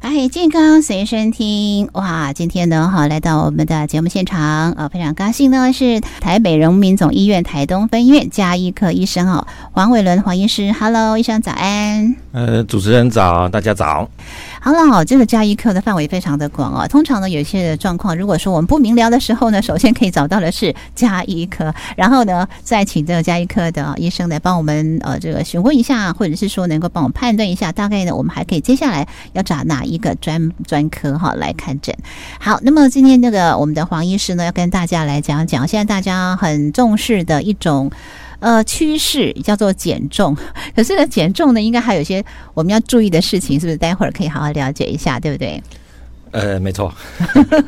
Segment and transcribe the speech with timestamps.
[0.00, 2.32] 哎，健康随身听哇！
[2.32, 12.16] 今天呢，哈，来到我们的节目现场，呃，非常高兴呢，是台北荣民总医院台东分院加医科医生哦，黄伟伦黄医师，Hello，医生早安。
[12.32, 14.08] 呃，主持人早，大家早。
[14.62, 16.86] 好了，这个加医科的范围非常的广哦。
[16.86, 31.96] 通常呢，有些的状况，如果说我们不明了的时候呢，首先可以找到的是加医科，然后呢，再请这个加医科的医生来帮我们呃这个询问一下，或者是说能够帮我判断一下，大概呢，我们还可以接下来要找哪一个专专科哈来看诊。
[32.38, 37.90] 好，那么今天那个我们的黄医师呢，要跟大家来讲讲，现在大家很重视的一种。
[38.40, 40.36] 呃，趋势叫做减重，
[40.74, 43.76] 可是呢，减重呢，应该还有一些我们要注意的事情，是不是？
[43.76, 45.62] 待会儿可以好好了解一下，对不对？
[46.32, 46.92] 呃，没错。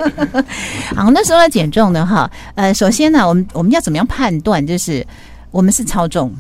[0.97, 5.07] 好，那说到减重呢，哈，呃，首先呢，我们我们要怎么样判断，就是
[5.51, 6.33] 我们是超重，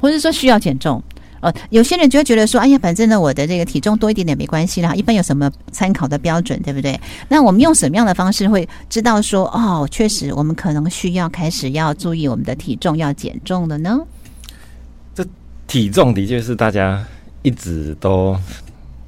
[0.00, 1.02] 或者说需要减重？
[1.40, 4.94] 呃，有些人就会觉得说，哎呀，反正呢，我的这个体重多一点点没关系啦。
[4.94, 6.98] 一般有什么参考的标准，对不对？
[7.28, 13.98] 那我们用什么样的方式会知道说，哦，确实我们可能需要开始要注意我们的体重要减重了呢？
[15.14, 15.24] 这
[15.66, 17.04] 体重的确是大家
[17.42, 18.36] 一直都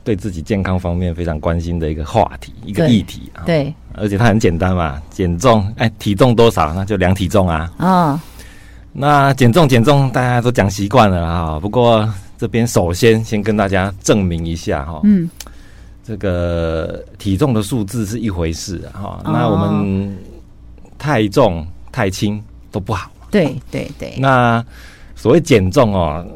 [0.05, 3.43] 对自己健康方面非常关心的一个话题，一个议题啊。
[3.45, 7.73] 对，而且它很简单嘛，减重，哎，体重多少，那就量体重啊。
[7.79, 8.21] 哦。
[9.01, 15.31] 那减重减重大家都讲习惯了哈，不过这边首先先跟大家证明一下哈，嗯，
[16.05, 20.19] 这个体重的数字是一回事哈，那我们
[20.99, 23.09] 太重太轻都不好。
[23.31, 24.15] 对对对。
[24.19, 24.65] 那
[25.15, 26.27] 所谓减重哦，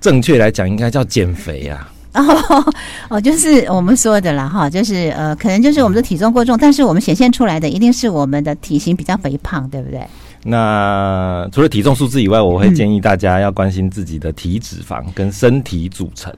[0.00, 1.92] 正确来讲应该叫减肥啊。
[2.14, 2.24] 哦
[3.10, 10.00] 哦，就是我们说的啦哈，就是呃，可能就是我们的体重过重，但是我们显现出来的一定是我们的体型比较肥胖，对不对？
[10.44, 16.32] 那除了体重数字以外，我会建议大家要关心自己的体脂肪跟身体组成。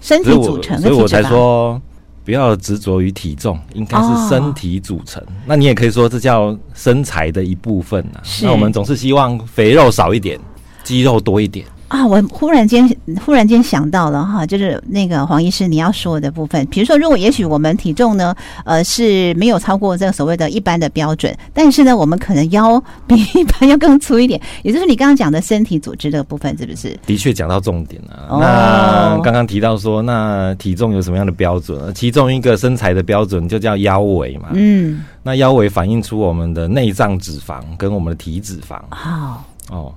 [0.00, 1.80] 身体组成，所以我才说
[2.24, 5.22] 不要执着于体重，应该是身体组成。
[5.22, 5.32] 哦。
[5.46, 8.22] 那你也可以说这叫身材的一部分啊。
[8.42, 10.38] 那我们总是希望肥肉少一点，
[10.82, 11.66] 肌肉多一点。
[11.90, 12.88] 啊，我忽然间
[13.26, 18.32] 忽然间想到了哈，就是那个黄医师你要说的部分，比如说，如果也许我们体重呢，
[18.64, 26.96] 呃，是没有超过这个所谓的一般的标准，但是呢，我们可能腰比一般要更粗一点，也就是你刚刚讲的身体组织这个部分，是不是？
[27.04, 28.26] 的确讲到重点了。
[28.28, 28.38] 哦。
[28.40, 31.92] 那刚刚提到说，那体重有什么样的标准？
[31.92, 34.50] 其中一个身材的标准就叫腰围嘛。
[34.52, 35.02] 嗯。
[35.24, 38.78] 那腰围反映出我们的内脏脂肪跟我们的体脂肪。
[38.90, 39.10] 好。
[39.10, 39.36] 哦，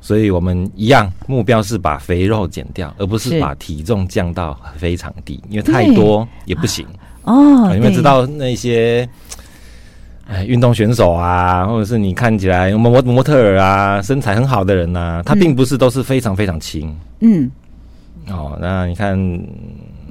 [0.01, 6.85] 所以我们一样目标是把肥肉减掉，而不是把体重降到非常低，因为太多也不行。
[7.23, 9.07] 哦，因为知道那些
[10.27, 16.95] 哎运动选手啊，或者是你看起来模模特儿啊，身材很好的人呐、啊，他并不是都是非常非常轻。
[17.21, 17.49] 嗯。
[18.29, 19.17] 哦，那你看。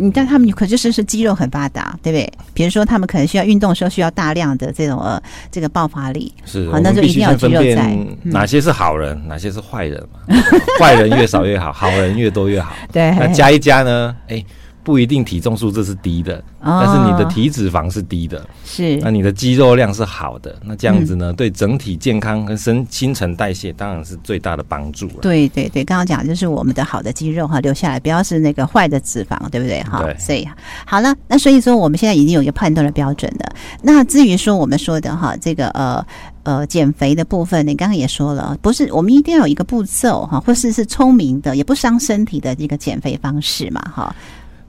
[0.02, 2.32] 你但他们可就是是肌肉很发达，对不对？
[2.52, 7.96] 比如说他们可能需要运动的时候需要大量的这种呃这个爆发力，是，好，那就一定要肌肉在。
[8.24, 10.34] 哪些是好人，嗯、哪些是坏人嘛？
[10.80, 12.74] 坏人越少越好，好人越多越好。
[12.92, 14.16] 对，那加一加呢？
[14.28, 14.44] 哎。
[14.84, 25.18] 不一定体重数字是低的，哦，但是你的体脂肪是低的，是，那你的肌肉量是好的，那这样子呢，嗯、对整体健康跟新新陈代谢当然是最大的帮助了。
[25.22, 30.02] 对对对，刚刚讲就是我们的好的肌肉哈留下来，不要是那个坏的脂肪，对不对哈？
[30.02, 30.46] 对，所以
[30.84, 33.54] 好了，那所以说我们现在已经有一个判断的标准了。
[33.82, 36.04] 那至于说我们说的哈，这个呃
[36.42, 44.14] 呃减肥的部分，你刚刚也说了，不是我们一定要有一个步骤哈，或是是聪明的，也不伤身体的一个减肥方式嘛哈。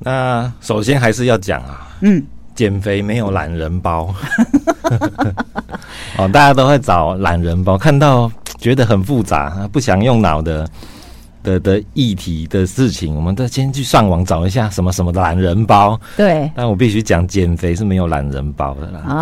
[0.04, 2.22] 那首先还是要讲啊，嗯，
[2.54, 4.14] 减肥没有懒人包，
[6.18, 10.68] 哦，大家都会找懒人包，看到觉得很复杂，不想用脑的
[11.42, 16.00] 的的议题的事情，我们都先去上网找一下什么什么的懒人包。
[16.16, 19.00] 对，但我必须讲，减肥是没有懒人包的啦。
[19.08, 19.18] 啊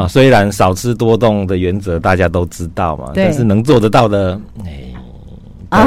[0.00, 4.82] 啊，虽然少吃多动的原则大家都知道嘛，但是能做得到的，哎。
[5.70, 5.86] 啊，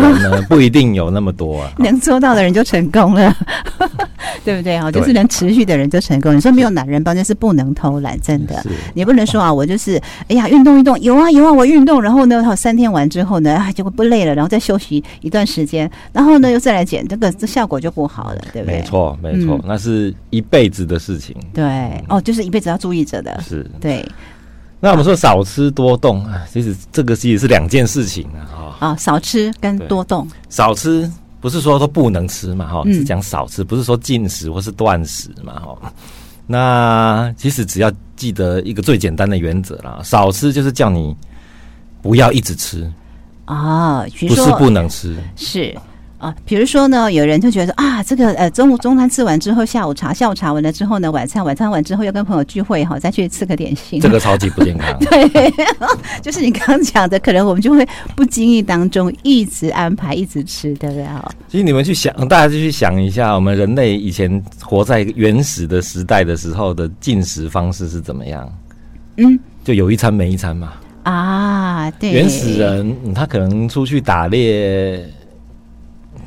[0.50, 1.72] 不一定有那么多啊。
[1.78, 3.36] 能做到的人就成功了，
[4.44, 4.92] 对不对啊？
[4.92, 6.36] 就是能持续的人就成功。
[6.36, 8.64] 你说没有懒人包，那是不能偷懒，真的。
[8.94, 18.78] 你不能说啊，我就是哎呀，运动运动，有啊有啊，我运动，然后呢，好三天完之后呢，啊，结果不累了，然后再休息一段时间，然后呢又再来减，这个这效果就不好了，对不对？
[18.78, 21.36] 没错，没错，嗯，那是一辈子的事情。
[21.54, 21.64] 对，
[22.10, 23.40] 哦，就是一辈子要注意着的。
[23.42, 24.06] 是，对。
[24.80, 28.78] 那我们说少吃多动啊，其实这个其实是两件事情啊。
[28.80, 30.28] 啊，少吃跟多动。
[30.50, 31.12] 少吃
[31.42, 35.94] 不是说都不能吃嘛，哈，是讲少吃，不是说禁食或是断食嘛，哈。
[36.48, 41.16] 那其实只要记得一个最简单的原则啦，少吃就是叫你
[42.02, 42.90] 不要一直吃
[43.46, 45.78] 啊，不是不能吃，是
[46.19, 55.00] 啊，比如说呢，有人就觉得啊，这个呃中午中餐吃完之后，下午茶，下午茶完了之后呢，晚餐，晚餐完之后要跟朋友聚会哈，再去吃个点心，这个超级不健康。
[55.00, 55.54] 对，
[56.21, 57.88] 就是你刚刚讲的，可能我们就会
[58.18, 61.06] 不经意当中一直安排，一直吃，对不对？
[61.06, 68.54] 哈，其实你们去想，大家就去想一下，我们人类以前活在原始的时代的时候的进食方式是怎么样？
[69.15, 70.74] 嗯，就有一餐没一餐嘛。
[71.04, 75.01] 啊，对，原始人他可能出去打猎。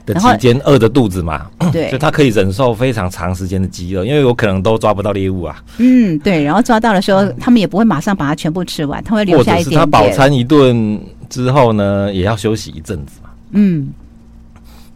[0.04, 5.62] 的期间饿着肚子嘛，对，就他可以忍受非常长时间的饥饿，因为我可能都抓不到猎物啊。
[5.78, 9.70] 嗯，对，然后抓到的时候，他们也不会马上把它全部吃完，他会留下一点点。
[9.70, 13.30] 或者是他饱餐一顿之后呢，也要休息一阵子嘛。
[13.52, 13.88] 嗯，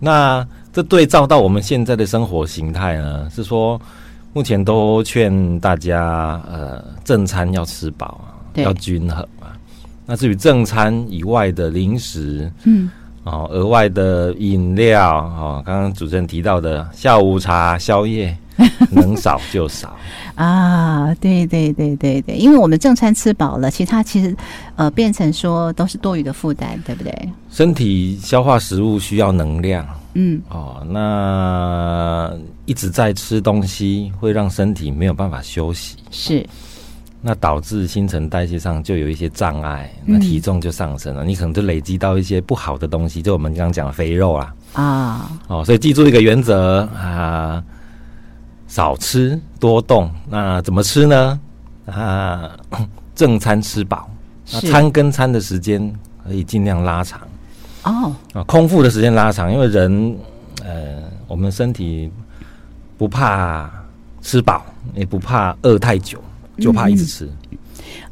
[0.00, 3.80] 那这对照到我们现在的生活形态呢，是说
[4.32, 9.46] 目前都劝大家呃正餐要吃饱啊，要均衡嘛。
[10.04, 12.90] 那至于正餐以外的零食，嗯。
[13.26, 18.36] 哦，额外的饮料哦，刚刚主持人提到的下午茶、宵夜，
[18.90, 19.94] 能少就少
[20.36, 21.12] 啊！
[21.20, 24.34] 对对对对对，因为我们正餐吃饱了，其他其实
[24.76, 27.12] 呃变成说都是多余的负担，对不对？
[27.50, 29.84] 身体消化食物需要能量，
[30.14, 32.32] 嗯，哦，那
[32.64, 36.46] 一直在吃东西会让身体没有办法休息，是。
[37.22, 41.24] 那导致新陈代谢上就有一些障碍，那体重就上升了。
[41.24, 47.62] 嗯、你可能就累积到一些不好的东西，就我们刚刚讲的肥肉啊啊哦，所以记住一个原则啊，
[48.68, 50.10] 少吃多动。
[50.28, 51.40] 那怎么吃呢？
[51.86, 52.50] 啊，
[53.14, 54.08] 正餐吃饱，
[54.52, 55.92] 那餐跟餐的时间
[56.24, 57.20] 可以尽量拉长
[57.84, 60.16] 哦啊，空腹的时间拉长，因为人
[60.64, 62.10] 呃，我们身体
[62.98, 63.70] 不怕
[64.20, 64.64] 吃饱，
[64.94, 66.20] 也不怕饿太久。
[66.58, 67.28] 就怕一直吃。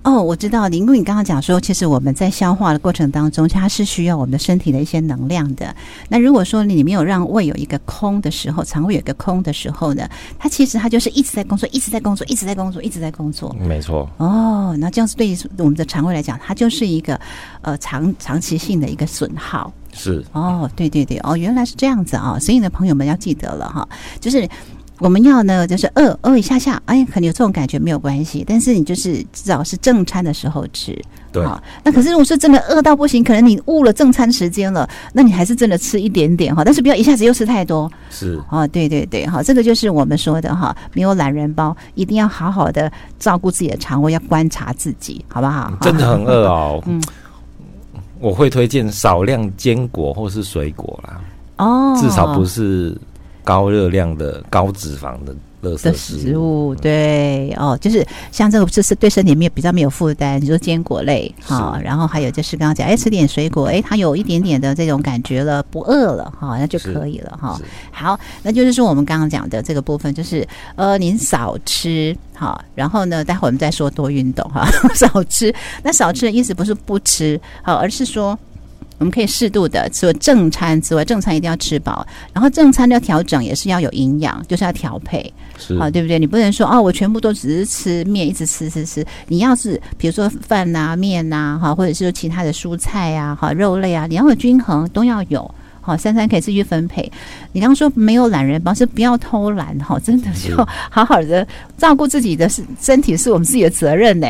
[0.03, 5.75] 嗯、哦，我知道，林姑，你刚刚讲说，其实我们在消化的过程当中，它是需要我们的身体的一些能量的。
[6.09, 10.07] 那如果说你没有让胃有一个空的时候，肠胃有一个空的时候呢，
[10.39, 13.55] 它其实它就是一直在工作，一直在工作，一直在工作，一直在工作。
[13.59, 14.09] 没错。
[14.19, 17.19] 哦，那这样子对于我们的肠胃来讲，它就是一个
[17.63, 19.73] 呃长长期性的一个损耗。
[19.95, 20.23] 是。
[20.33, 23.89] 哦，对对对，哦，原来是这样子啊、哦，所以呢，朋友们要记得了哈，
[24.21, 24.47] 就是。
[25.01, 30.97] 我们要呢，就是饿饿一下下，哎，可能有这种感觉没有关系，但是你就是至少是正餐的时候吃，
[31.33, 31.45] 对。
[31.83, 37.91] 那可是如果是真的饿到不行，可能你误了正餐时间了，那你还是真的吃一点点哈，但是不要一下子又吃太多。
[38.09, 45.73] 是啊，对对对，哈，这个就是我们说的哈，没有懒人包，一定要好好的照顾自己的肠胃，要观察自己，好不好？
[45.81, 47.03] 真的很饿哦，嗯，
[48.21, 51.21] 我会推荐少量坚果或是水果啦，
[51.57, 52.97] 哦，至少不是。
[53.45, 60.41] 高热量的、高脂肪的垃圾食物，对哦，就是像这个，就是对身体没有比较没有负担。
[60.41, 67.61] 你说坚果类哈，然后还有就是刚刚讲，哎，吃点水果，哎，它有一点点的这种感觉了，不饿了哈，那就可以了哈。
[67.91, 75.55] 好，那就是说我们刚刚讲的这个部分，就是呃，您少吃好，然后呢，待会我们再说多运动哈， 少吃。
[75.83, 78.39] 那少吃的意思不是不吃好，而是说。
[78.99, 86.19] 我们可以适度的除了正餐之外，正餐一定要吃饱，然后正餐要调整，也是要有营养，就是要调配，是啊，对不对？
[86.19, 89.05] 你不能说哦，我全部都只是吃面，一直吃吃吃。
[89.29, 95.55] 你要是比如说饭呐、啊、面呐，哈，或者是说其他的蔬菜呀、啊、哈、肉类啊，你要有均衡，都要有。
[95.85, 97.03] 好，三餐可以自己分配。
[97.53, 100.57] 你刚刚说没有懒人包，是不要偷懒哈，真的就
[100.91, 101.47] 好好的
[101.77, 102.49] 照顾自己的
[102.81, 104.27] 身体，是我们自己的责任呢。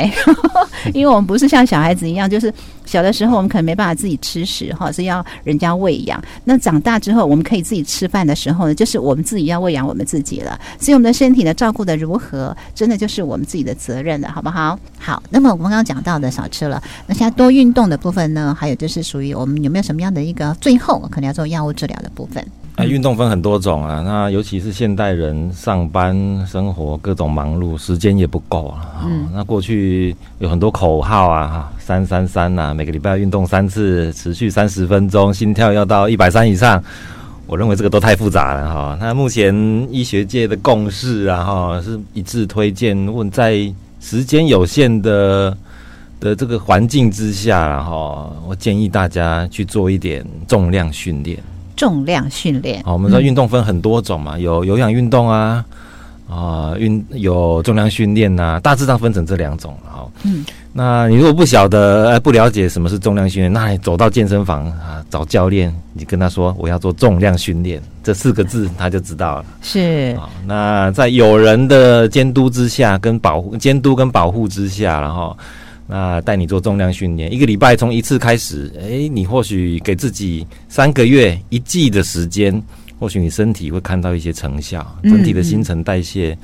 [0.92, 2.52] 因为我们不是像小孩子一样，就是
[2.84, 6.22] 小的时候我们可能没办法自己吃食哈，是要人家喂养。
[6.44, 10.58] 那长大之后，我们可以自己吃饭的时候呢，就是我们自己要喂养我们自己了。
[10.78, 14.78] 所以我们的身体呢，照顾的如何，真的就是我们自己的责任了，好不好？
[15.04, 21.44] 好，那么我们刚刚讲到的少吃了，那现在多运动的部分呢，还有就是属于我们有没有什么样的一个最后可能要做。
[21.44, 22.42] 药物治疗的部分，
[22.76, 24.00] 哎，运动分很多种啊。
[24.00, 29.04] 那尤其是现代人上班生活各种忙碌，时间也不够啊。
[29.04, 36.82] 嗯，那过去有很多口号啊，哈，三三三呐，每个礼拜要运动三次，持续三十分钟，心跳要到一百三以上。
[37.46, 38.96] 我认为这个都太复杂了哈。
[38.98, 39.54] 那目前
[39.90, 43.70] 医学界的共识啊，哈，是一致推荐，问在
[44.04, 45.56] 时间有限的。
[46.20, 51.38] 的这个环境之下，然后我建议大家去做一点重量训练。
[51.76, 55.62] 重量训练，好，我们说运动分很多种嘛，有有氧运动啊，
[56.34, 59.76] 啊，运有重量训练呐，大致上分成这两种。
[59.84, 69.44] 好，嗯，那你如果不晓得、不了解什么是重量训练，那你走到健身房啊，找教练，你跟他说我要做重量训练这四个字，他就知道了。
[69.62, 75.36] 是，那在有人的监督之下，跟保护监督跟保护之下，然后。
[75.86, 82.58] 那带你做重量训练，一个礼拜从一次开始，哎，你或许给自己三个月、一季的时间，
[82.98, 86.36] 或许你身体会看到一些成效，整体的新陈代谢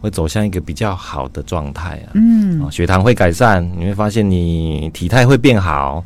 [0.00, 2.12] 会走向一个比较好的状态啊。
[2.14, 6.04] 嗯，血糖会改善，你会发现你体态会变好，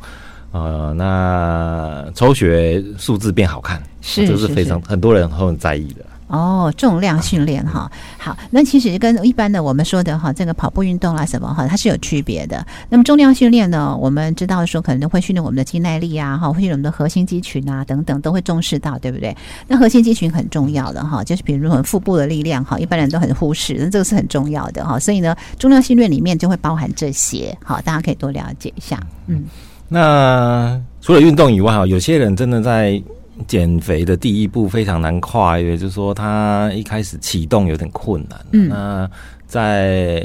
[0.51, 6.05] 呃，那抽血数字变好看，是，这是非常很多人会很在意的。
[6.31, 12.65] 哦，重量训练哈，好，那其实跟一般的我们说的哈，这个跑步运动啊什么哈，它是有区别的。
[12.87, 19.35] 那么重量训练呢，我们知道说可能会训练我们的肌耐力啊，哈，会训练我们的核心肌群啊等等，都会重视到，对不对？
[19.67, 24.97] 那核心肌群很重要的哈，就是比如我们腹部的力量哈，一般人都很忽视，那这个是很重要的哈。
[24.97, 28.97] 所以呢，重量训练里面就会包含这些，好，大家可以多了解一下。
[29.27, 29.43] 嗯，
[29.89, 33.03] 那除了运动以外哈，有些人真的在。
[33.47, 38.39] 减肥的第一步非常难跨越，就是说他一开始启动有点困难。
[38.51, 39.09] 嗯，那
[39.47, 40.23] 在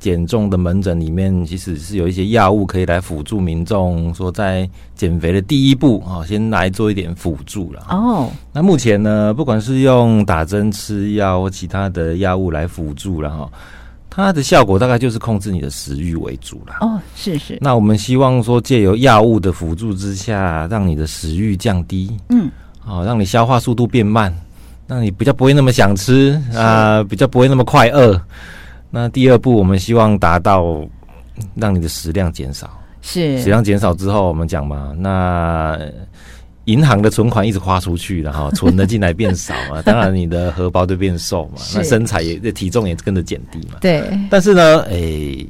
[0.00, 7.86] 减重的门诊里面，其实是有一些药物可以来辅助民众，说在减肥的第一步啊，先来做一点辅助了。
[7.88, 13.50] 哦，那目前呢，不管是用打针吃药或其他的药物来辅助了哈。
[14.24, 16.78] 它的效果大概就是控制你的食欲为主啦。
[16.80, 17.56] 哦，是是。
[17.60, 22.10] 那我们希望说，借由药物的辅助之下，让你的食欲降低。
[22.30, 22.50] 嗯。
[22.80, 24.34] 好，让你消化速度变慢，
[24.86, 28.20] 让你比较不会那么想吃啊、呃，比较不会那么快饿。
[28.90, 30.84] 那第二步，我们希望达到
[31.54, 32.68] 让你的食量减少。
[33.00, 33.40] 是。
[33.40, 35.78] 食量减少之后，我们讲嘛，那。
[36.68, 43.78] 银行的存款一直花出去，然后 存的进来变少嘛， 当然你的荷包就变瘦嘛，那身材也体重也跟着减低嘛。
[43.80, 44.02] 对。
[44.30, 45.48] 但是呢，哎、欸，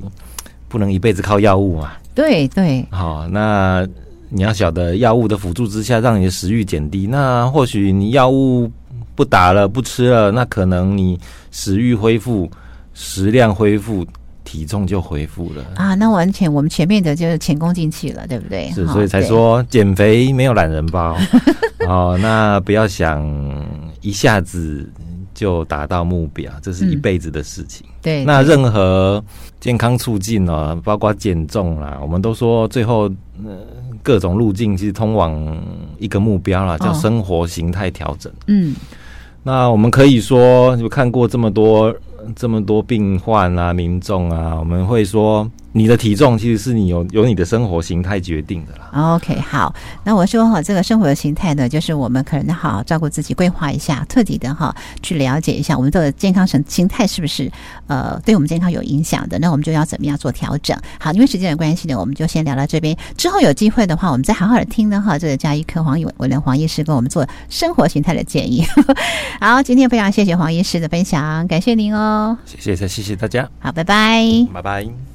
[0.68, 1.92] 不能一辈子靠药物嘛。
[2.14, 2.86] 对对。
[2.90, 3.86] 好，那
[4.28, 7.06] 你要晓得，药物的辅助之下，让你的食欲减低。
[7.06, 8.70] 那或许你药物
[9.16, 11.18] 不打了，不吃了，那可能你
[11.50, 12.48] 食欲恢复，
[12.94, 14.06] 食量恢复。
[14.48, 15.94] 体重就恢复了啊！
[15.94, 18.70] 那完全我们前面的就是前功尽弃了，对不对？
[18.70, 21.14] 是，所以才说减肥没有懒人包
[21.86, 22.18] 哦。
[22.22, 23.22] 那不要想
[24.00, 24.90] 一下子
[25.34, 27.86] 就达到目标，这是一辈子的事情。
[27.88, 29.22] 嗯、对，那任何
[29.60, 33.02] 健康促进呢，包括减重啦，我们都说最后
[33.44, 33.54] 呃
[34.02, 35.62] 各种路径其实通往
[35.98, 38.32] 一个目标啦，叫生活形态调整。
[38.46, 38.74] 嗯，
[39.42, 41.94] 那我们可以说，就看过这么多。
[42.34, 45.50] 这么多病患啊，民众啊，我们会说。
[45.72, 49.14] 你的体重其实是你有由你的生活形态决定的啦。
[49.16, 57.50] OK，好，那我说哈，这个生活的形态呢，就是我们可能好好照顾自己，规划一下，彻底的哈，去了解一下我们的健康神形态是不是
[57.86, 60.76] 呃对我们健康有影响的，那我们就要怎么样做调整？
[60.98, 68.64] 好，因为时间的关系呢，我们就先聊到这边，之后有机会的话，我们再好好的听呢哈，这个家医科黄伟伦黄医师跟我们做生活形态的建议。
[69.38, 72.36] 好，今天非常谢谢黄医师的分享，感谢您哦。
[72.46, 73.48] 谢谢，谢谢大家。
[73.60, 75.07] 好，拜拜，拜拜。